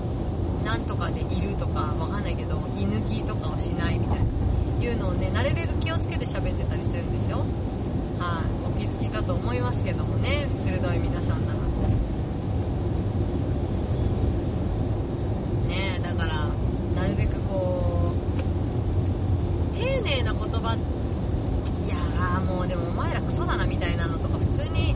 [0.65, 4.25] 「なんとかでいる」とかわかんないけど「居抜き」とかをしないみたいな。
[4.79, 7.39] いうのをねなるべく気をつけて喋ってたりするんですよ。
[8.19, 8.56] はい。
[8.77, 11.59] 気づきかと思いますけどもね鋭い皆さんなら
[15.67, 16.47] ねえだから
[16.95, 18.13] なるべくこ
[19.73, 20.75] う丁寧な言葉
[21.85, 24.95] いやーもうでもお前らクソだなみたいなのとか普通に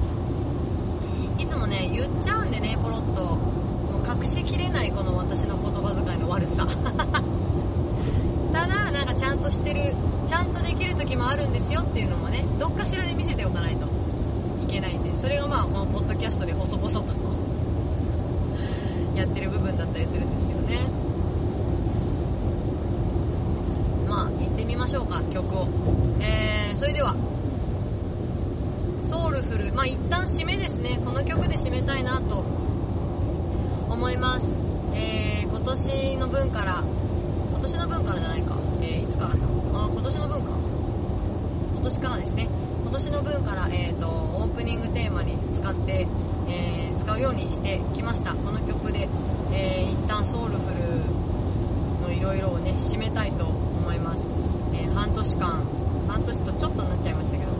[1.37, 3.61] いつもね言っちゃうんでねポロッと。
[3.91, 6.65] もう隠しきれないこの私の言葉遣いの悪さ。
[8.53, 9.93] ただなんかちゃんとしてる
[10.27, 13.85] ちゃんとできる時もあるんですよっていうのもねどっかしらで見せておかないと
[14.63, 17.03] いけないんでそれがまあこのポッドキャストで細々と
[19.15, 20.79] やってる部分だったりするんですけどね
[24.07, 25.67] まあ行ってみましょうか曲を
[26.19, 27.15] えー、それでは
[29.09, 30.99] ソウルフルまあ一旦締めですね。
[31.03, 32.45] この曲で締めたいなと
[33.89, 34.45] 思います。
[34.93, 36.83] えー、今年の分から
[37.49, 39.39] 今年の分からじゃないか、えー、いつからだ？
[39.73, 40.51] あ今年の分か。
[41.73, 42.47] 今年からですね。
[42.83, 46.07] 今年の分から、えーと、オープニングテーマに使って、
[46.47, 48.35] えー、使うようにしてきました。
[48.35, 49.09] この曲で、
[49.51, 54.27] えー、一旦ソウルフルのいろいろをね締めたいと思います、
[54.75, 55.65] えー、半年間
[56.07, 57.51] 半年とちょっとになっちゃいましたけど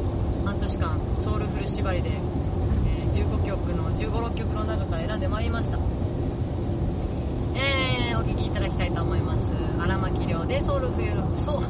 [0.45, 5.79] 半年間ソウルフル縛りで、えー、15曲の15、6曲の中から選んでまいりました。
[7.55, 9.51] えー、お聴きいただきたいと思います。
[9.79, 11.61] 荒牧亮でソウルフルそう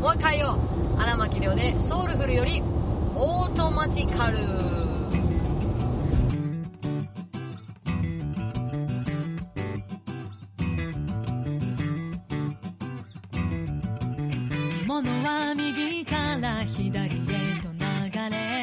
[0.00, 0.56] もう一回よ
[0.98, 2.62] 荒牧亮でソウルフルより
[3.16, 4.38] オートマティカル。
[14.86, 17.18] ものは右から左へ
[17.62, 18.59] と流れ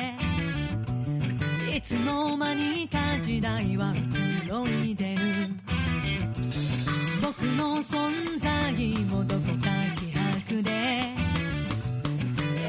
[1.77, 5.21] いつの間にか時代は移ろいでる。
[7.21, 11.03] 僕の存在もどこか希薄で。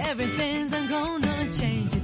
[0.04, 1.97] Everything's gonna change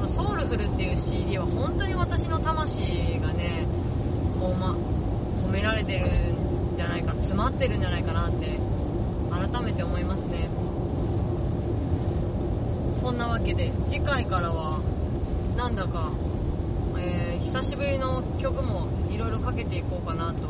[0.00, 2.80] この「ソウルフル」っていう CD は本当に私の魂
[3.20, 3.66] がね
[4.40, 4.74] こう、ま、
[5.44, 8.58] 込められてるんじゃないか詰まってるんじゃないかなって
[9.30, 10.48] 改めて思いますね。
[12.94, 14.78] そんなわけで次回からは
[15.56, 16.12] なんだか、
[16.98, 20.42] えー久しぶりの曲もいろいろかけていこうかなと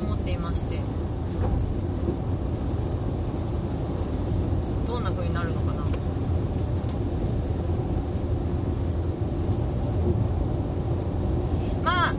[0.00, 0.78] 思っていまして
[4.86, 5.82] どんな風になるのかな
[11.82, 12.14] まあ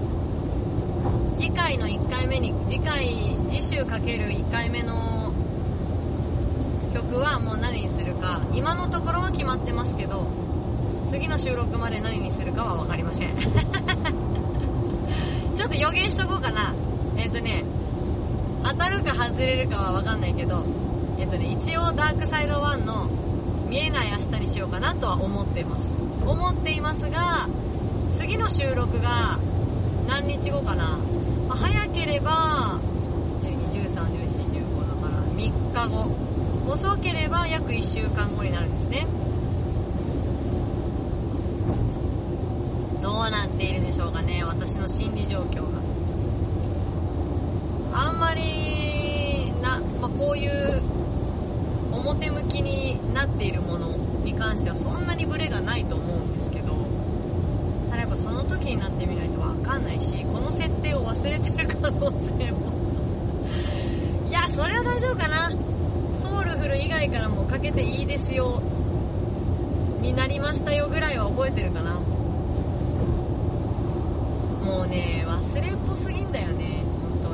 [1.38, 5.34] 次回の1回目に次回次週かける1回目の
[6.94, 10.28] 曲はもう何にするか今のところは決まってますけど
[11.08, 13.30] 次の収録まで何にするかは分かりません。
[15.58, 16.76] ちょっと予言しとこうかな。
[17.18, 17.64] えっ、とね
[18.64, 20.64] 当たるか外れるかは分かんないけど
[21.18, 23.10] えっ、とね一応ダークサイド1の
[23.68, 25.88] 見えない明日にしようかなとは思っています。
[26.28, 27.50] 思っていますが
[28.12, 29.40] 次の収録が
[30.08, 31.00] 何日後かな、
[31.60, 32.80] 早ければ
[33.42, 36.28] 12131415だから3日後。
[36.68, 39.08] 遅ければ約1週間後になるんですね。
[43.02, 45.80] どうなっているでしょうかね私の心理状況が。
[47.94, 50.82] あんまりな、まあ、こういう
[51.94, 56.27] 表向きになっているものに関してはそんなにブレがないと思う
[58.10, 62.72] ぱその時になってみないと分かんないしこの設定を忘れてる可能性も。
[64.30, 65.52] いやそれは大丈夫かな。
[66.22, 68.62] ソウルフル以外からもかけていいですよ。
[70.02, 71.94] になりましたよぐらいは覚えてるかな。
[74.66, 76.84] もうね忘れっぽすぎんだよね。
[77.24, 77.34] 本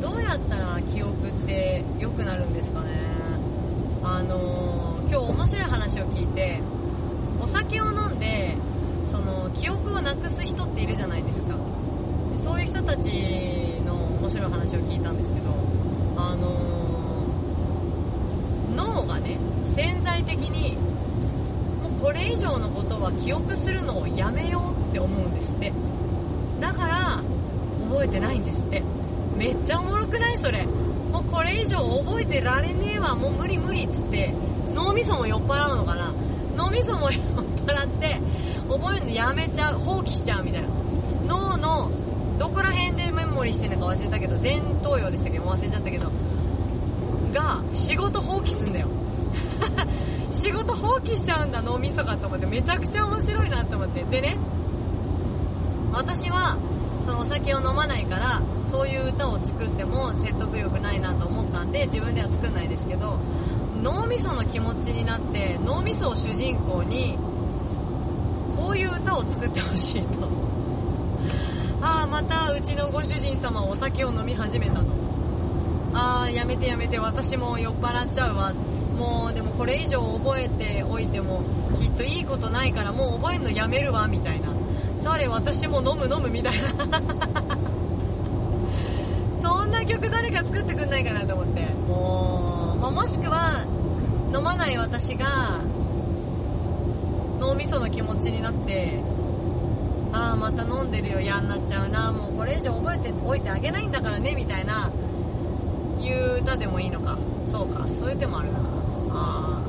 [0.00, 0.14] 当に。
[0.14, 2.86] どうやったら記憶って良くなるんですかね。
[4.02, 6.60] あのー今日面白い話を聞いて
[7.42, 8.54] お酒を飲んで
[9.54, 11.54] 記憶をなくす人っているじゃないですか。
[12.40, 13.08] そういう人たち
[13.84, 15.50] の面白い話を聞いたんですけど
[16.16, 19.36] あのー脳がね
[19.72, 20.76] 潜在的に
[21.82, 25.72] もうこれ以上のことは記憶するのをやめようって思うんですって。
[26.60, 27.20] だから
[27.90, 28.82] 覚えてないんですって。
[29.36, 30.64] めっちゃおもろくないそれ。
[30.64, 33.14] もうこれ以上覚えてられねえわ。
[33.14, 34.32] もう無理無理っつって。
[34.74, 36.12] 脳みそも酔っ払うのかな。
[36.56, 37.22] 脳みそも酔っ
[37.66, 38.20] 払って
[38.70, 40.68] 覚えるのやめちゃう放棄しちゃうみたいな。
[41.26, 41.90] 脳の
[42.38, 45.38] どこら辺でメモリーしてるのか忘れたけど前頭葉でしたっけ？
[45.38, 46.10] ど忘れちゃったけど。
[47.32, 48.88] が仕事放棄すんだよ。
[50.32, 52.46] 仕事放棄しちゃうんだ脳みそがと思って。
[52.46, 54.02] めちゃくちゃ面白いなと思って。
[54.04, 54.36] でね
[55.92, 56.56] 私は
[57.04, 63.18] そのお酒を飲まないからそういう歌を作っても説得力ないなと思ったんで自分では作んないですけど
[63.82, 67.18] 脳みその気持ちになって脳みそを主人公に
[68.56, 70.28] こういう歌を作ってほしいと。
[71.82, 74.86] ああまたうちのご主人様お酒を飲み始めたと。
[75.92, 78.52] ああやめてやめて私も酔っ払っちゃうわ。
[78.96, 81.42] もうでもこれ以上覚えておいても
[81.78, 84.48] きっといいことないからもう覚えるのやめるわみたいな。
[84.98, 86.68] それ私も飲む飲むみたいな。
[89.42, 91.66] そんな曲誰か作ってくんないかなと思って。
[91.88, 93.64] もう、まあ、もしくは
[94.34, 95.60] 飲まない私が
[97.40, 99.00] 脳みその気持ちになって
[100.12, 104.90] ああまた飲んでるよ嫌になっちゃうなもうこれ以上覚えておいてあげないんだからねみたいな
[106.00, 107.18] いう歌でもいいのか。
[107.50, 108.58] そうかそういう手もあるな。
[109.12, 109.62] あ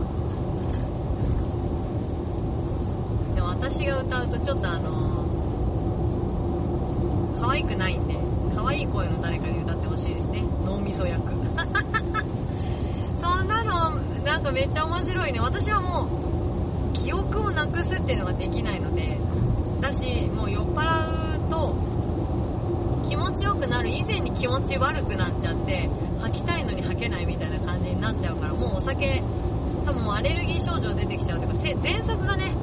[3.35, 8.15] でも私が歌うとちょっとあのー可愛くないんで
[8.55, 10.43] 可愛い声の誰かに歌ってほしいですね。
[10.63, 11.21] 脳みそ役。
[13.19, 15.39] そんなのなんかめっちゃ面白いね。
[15.39, 16.20] 私はもう
[17.03, 19.17] 記憶をなくすっていうのができないので
[19.79, 21.75] だしもう酔っ払うと
[23.09, 25.89] 気持ちよくなる以前に気持ち悪くなっちゃって
[26.19, 29.23] 吐きたいのに吐けないみたいな感じになっちゃうからもうお酒
[29.85, 32.53] 多分アレルギー症状出てきちゃうというかせ喘息がね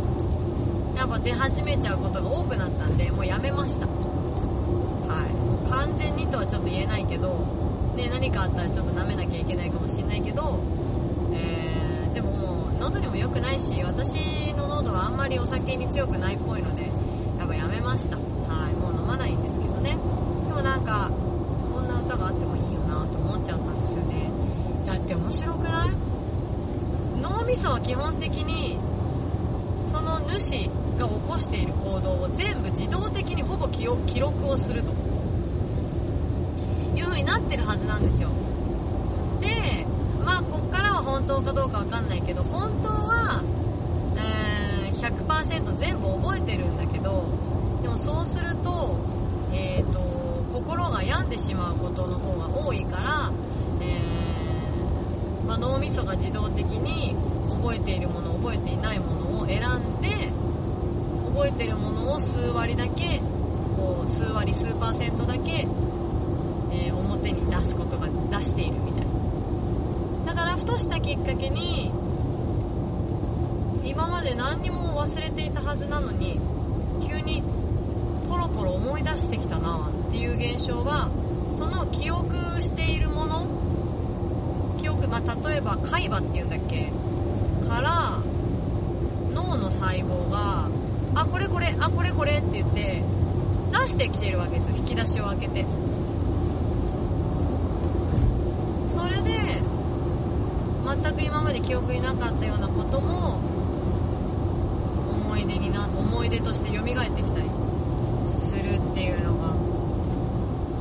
[0.97, 3.87] やっぱ出始めちゃうことが多くなったんでもうやめました。
[3.87, 3.93] は
[5.29, 5.33] い。
[5.33, 7.35] もう完全にとはちょっと言えないけど
[7.97, 10.59] ね何かあったらちょっと舐めなきゃいけないかもしれないけど、
[12.19, 16.83] でも喉にも良くないし私の喉はあんまりお酒に強くないっぽいので
[17.39, 18.17] やっぱやめました。
[18.17, 19.91] はいもう飲まないんですけどね。
[19.91, 19.97] で
[20.53, 21.13] もなんか
[21.73, 24.33] こんな歌があってもいいよなと思っちゃったんですよね。
[24.85, 25.91] だって面白くない？
[27.23, 28.81] 脳みそは基本的に
[29.87, 34.91] その主が起こしている行動を全部自動的にほぼ記記録をすると
[36.99, 38.31] いう風になってるはずなんですよ。
[39.41, 39.87] で
[41.09, 43.43] 本当かどうかわかんないけど本当は、
[44.17, 47.25] えー100%全部覚えてるんだけど
[47.83, 48.97] でもそうすると,、
[49.53, 50.01] えー、と
[50.53, 53.31] 心が病んでしまうことの方が多いから、
[53.81, 57.15] えーまあ、脳みそが自動的に
[57.63, 60.33] 覚えているもの覚えていないものを選んで
[61.33, 63.21] 覚えてるものを数割だけ
[63.77, 65.69] こう数割数パーセントだけ、
[66.73, 69.08] えー表に出すことが出しているみたいな。
[70.59, 71.91] ふとしたきっかけに
[73.85, 76.41] 今まで何にも忘れていたはずなのに
[77.07, 77.43] 急に
[78.29, 81.09] ポロポロ思い出してきたなっていう現象は
[81.53, 83.47] その記憶しているもの
[84.79, 86.93] 記憶、まあ、例えば海馬っていうんだっけ
[87.67, 88.19] から
[89.33, 90.69] 脳の細胞が
[91.15, 93.03] あこれこれあこれこれって言って
[93.73, 94.77] 出してきてるわけですよ。
[94.77, 95.67] 引き出しを開けて
[98.95, 99.63] それで
[101.03, 103.41] 全く今まで記憶になかったようなことも
[105.27, 107.51] 思い出にな思い出として蘇ってきたり
[108.25, 109.55] するっていうのが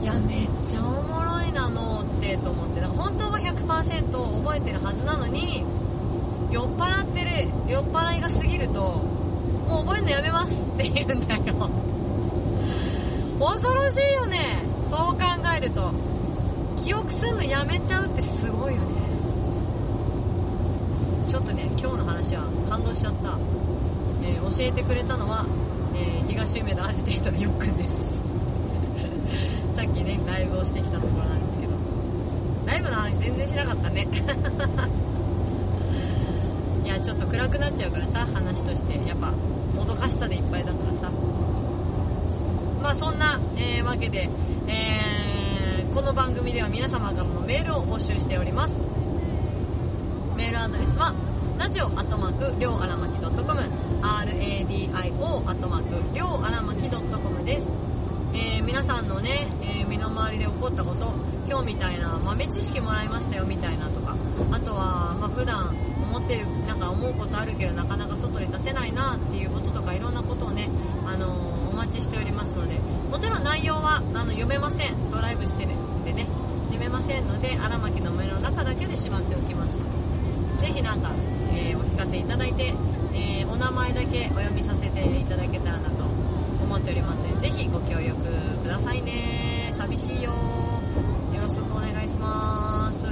[0.01, 2.79] いやめっちゃおもろいな脳ってと思って。
[2.81, 5.65] だから本当は100%覚えてるはずなのに
[6.51, 8.79] 酔っ払ってる酔っ払いが過ぎると
[9.67, 11.69] もう覚えるのやめますって言うんだよ。
[13.39, 14.63] 恐ろしいよね。
[14.89, 15.23] そう考
[15.55, 15.91] えると。
[16.77, 19.06] 記憶すんのやめちゃうってすごいよね。
[21.27, 23.37] ちょっとね今日の話は感動しちゃった、
[24.23, 25.45] えー教えてくれたのは、
[25.93, 27.95] えー東梅田アジテートのよっくんです。
[29.75, 31.73] さっきねライブをしてきたところなんですけど。
[32.65, 34.07] ライブの話全然しなかったね。
[36.85, 38.93] いやちょっと暗くなっちゃうからさ話として。
[39.05, 39.33] やっぱ
[39.75, 41.11] もどかしさでいっぱいだからさ。
[42.81, 44.29] まあそんな、えーわけで、
[44.67, 48.96] えーこの番組では皆様からのメールを募集しております。
[50.57, 51.13] ルアドレスは
[51.59, 53.69] ラジオアットマークりょうあらまき .com radio
[54.01, 57.69] アットマークりょうあらまき .com です、
[58.33, 61.13] えー皆さんのね、えー身の回りで起こったこと
[61.47, 64.15] 今日みたいな豆知識もらいましたよみたいなとか
[64.51, 70.69] あとは、まあ、普段思ってるなんか思うことあるけどなかなか外に出せないなっていうこととかいろんなことをね、
[71.05, 72.73] あのーお待ちしておりますので
[73.11, 75.11] もちろん内容はあの読めません。
[75.11, 76.25] ドライブしてるんでね
[76.71, 79.75] 読めませんので荒牧の目の中だけでしまっておきます。
[80.57, 81.11] ぜひなんか、
[81.53, 82.73] えーお聞かせいただいて、
[83.13, 86.03] えーお名前だけお読みさせていただけたらなと
[86.63, 88.15] 思っておりますぜひご協力
[88.63, 89.71] くださいね。
[89.71, 90.31] 寂しいよ。
[91.33, 93.05] よろしくお願いします。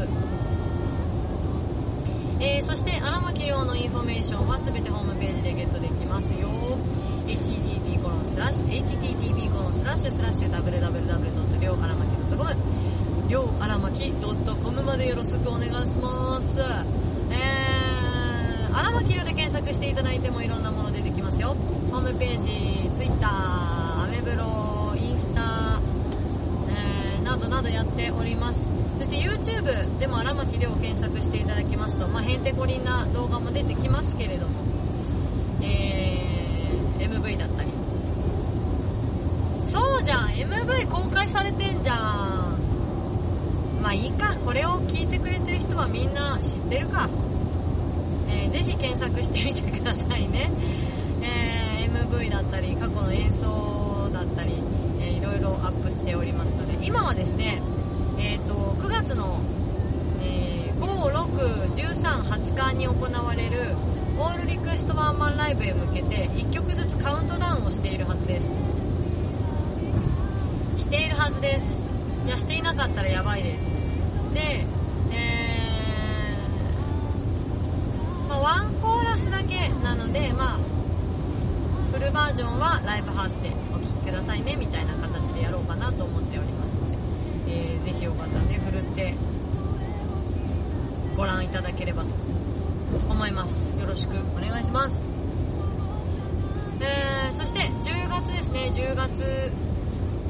[2.39, 6.49] えーそして荒牧亮のインフォメーションはすべてホームページでゲットできますよ。
[7.27, 11.59] http コロンスラッシュ http コロンスラッシュスラッシュ www.
[11.59, 12.55] りょうあらまき .com
[13.27, 17.14] りょうあらまき .com までよろしくお願いします。
[18.75, 21.55] えー、あらまきりょうで検索していただいてもいろんなもの出てきますよ。
[21.91, 25.79] ホームページ Twitter アメブロインスタ
[26.69, 28.65] えーなどなどやっております。
[28.97, 34.53] そして YouTube でも荒牧亮を検索していただきますと、まあ、へんてこりんな動画も出てきますけれども、
[35.61, 37.69] えー MV だったり。
[39.65, 41.97] そうじゃん MV 公開されてんじゃん。
[43.81, 44.35] まあいいか。
[44.45, 47.09] これを聞いてくれてる人はみんな知ってるか、
[48.55, 50.49] ぜひ検索してみてくださいね、
[51.21, 54.53] えー MV だったり過去の演奏だったり、
[55.01, 57.61] えーいろいろアップしておりますので今はですね
[58.17, 59.41] えー、と9月の、
[60.21, 63.75] えー5、6、13、20日に行われる
[64.17, 68.47] オールリクエストワンマンライブへ向けて1曲ずつカウントダウンをしているはずです。
[70.77, 71.65] しているはずです。
[72.25, 73.65] いやしていなかったらやばいです。
[74.33, 74.63] で
[75.11, 75.54] えー、
[78.45, 80.59] ワンコーラスだけなのでまあ
[81.91, 86.75] フルバージョンはライブハウスでお聴きくださいねみたいな形でやろうかなと思っております。
[86.75, 86.91] の
[87.47, 89.15] で、えーぜひよかったらねふるって
[91.17, 92.09] ご覧いただければと
[93.09, 93.79] 思います。
[93.79, 95.01] よろしくお願いします。
[96.81, 98.71] えーそして10月ですね。
[98.75, 99.51] 10月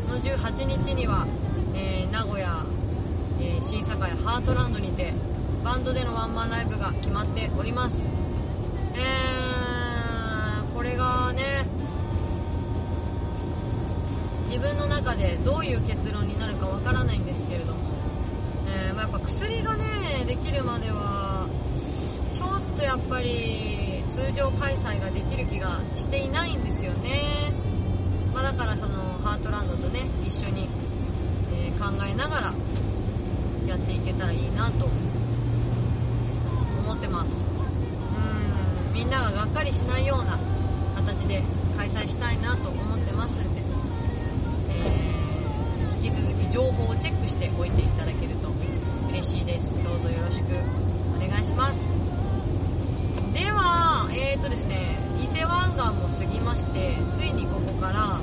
[0.07, 1.27] の18日には、
[1.75, 2.63] えー名古屋、
[3.41, 5.11] えー新堺ハートランドにて
[5.65, 7.99] バンドでのワンマンライブが決まっております。
[8.93, 11.65] えーこれがね
[14.43, 17.79] 自分の中でどういう結論になるかわからないんですけれども、
[18.67, 21.47] えーまやっぱ薬がねできるまでは
[22.31, 27.51] ちょっとやっぱり通常開催ができる気がしていないんですよね、
[28.35, 30.69] まあ、だからそのハートランドとね一緒に、
[31.55, 32.53] えー考えながら
[33.67, 34.87] やっていけたらいいなと
[36.95, 37.27] ってます。
[37.27, 38.93] うん。
[38.93, 40.39] みんなががっかりしないような
[40.95, 41.43] 形で
[41.77, 43.61] 開催したいなと思ってますんで、
[44.69, 48.49] えー引き続き情報をチェックしておいていただけると
[49.09, 49.83] 嬉しいです。
[49.83, 50.47] どうぞよろしく
[51.15, 51.81] お願いします。
[53.33, 58.19] ではえーとですね伊勢湾岸も過ぎましてついにここから、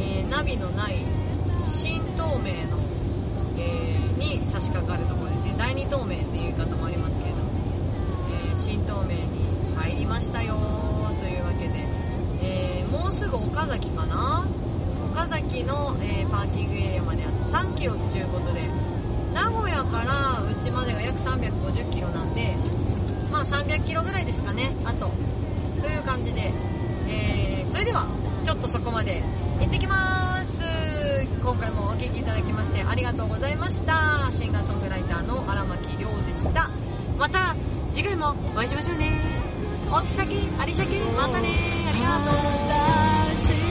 [0.00, 0.96] えーナビのない
[1.62, 2.78] 新東名の、
[3.58, 5.54] えーに差し掛かるところですね。
[5.56, 7.39] 第二東名っていう言い方もありますけど、
[8.60, 10.54] 新東名に入りましたよ
[11.18, 11.88] というわけで、
[12.42, 14.44] えーもうすぐ岡崎かな？
[15.12, 18.68] 岡崎の、えーパーキングエリアまであと3キロということで。
[19.32, 22.56] 名古屋からうちまでが約350キロなんで
[23.30, 24.72] まあ300キロぐらいですかね。
[24.84, 25.10] あと。
[25.80, 26.52] という感じで、
[27.08, 28.08] えーそれでは
[28.44, 29.22] ちょっとそこまで。
[29.60, 30.62] 行ってきます。
[31.42, 34.28] 今回もお聴きいただきましてありがとうございました。
[34.32, 36.70] シンガーソングライターの荒牧亮でした。
[37.18, 37.54] また
[38.00, 39.20] 次回もお会いしましょうね。
[39.92, 41.50] おつしゃけありしゃけまたね。
[41.86, 42.32] ありが
[43.64, 43.69] とう。